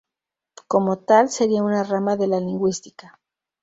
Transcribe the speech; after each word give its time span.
Como 0.67 0.97
tal, 1.01 1.29
sería 1.29 1.61
una 1.61 1.83
rama 1.83 2.15
de 2.17 2.25
la 2.25 2.39
lingüística. 2.39 3.19